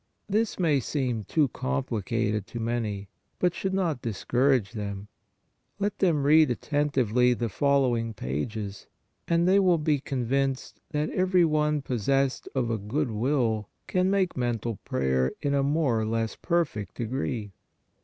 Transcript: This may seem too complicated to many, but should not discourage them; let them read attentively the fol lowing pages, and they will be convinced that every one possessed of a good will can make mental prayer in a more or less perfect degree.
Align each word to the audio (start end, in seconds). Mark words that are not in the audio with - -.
This 0.27 0.57
may 0.57 0.79
seem 0.79 1.25
too 1.25 1.49
complicated 1.49 2.47
to 2.47 2.59
many, 2.59 3.07
but 3.37 3.53
should 3.53 3.75
not 3.75 4.01
discourage 4.01 4.71
them; 4.71 5.09
let 5.77 5.99
them 5.99 6.23
read 6.23 6.49
attentively 6.49 7.35
the 7.35 7.49
fol 7.49 7.81
lowing 7.81 8.15
pages, 8.15 8.87
and 9.27 9.47
they 9.47 9.59
will 9.59 9.77
be 9.77 9.99
convinced 9.99 10.79
that 10.89 11.11
every 11.11 11.45
one 11.45 11.83
possessed 11.83 12.49
of 12.55 12.71
a 12.71 12.79
good 12.79 13.11
will 13.11 13.69
can 13.85 14.09
make 14.09 14.35
mental 14.35 14.77
prayer 14.85 15.33
in 15.39 15.53
a 15.53 15.61
more 15.61 15.99
or 15.99 16.05
less 16.07 16.35
perfect 16.35 16.95
degree. 16.95 17.51